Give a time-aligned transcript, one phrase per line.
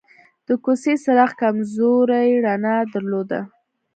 [0.47, 3.39] د کوڅې څراغ کمزورې رڼا درلوده.